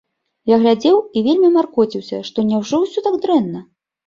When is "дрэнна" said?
3.29-3.65